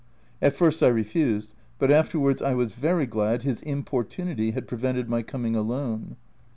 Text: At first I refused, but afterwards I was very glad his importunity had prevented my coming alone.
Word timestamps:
At 0.41 0.55
first 0.55 0.81
I 0.81 0.87
refused, 0.87 1.53
but 1.77 1.91
afterwards 1.91 2.41
I 2.41 2.55
was 2.55 2.73
very 2.73 3.05
glad 3.05 3.43
his 3.43 3.61
importunity 3.61 4.49
had 4.49 4.67
prevented 4.67 5.07
my 5.07 5.21
coming 5.21 5.55
alone. 5.55 6.15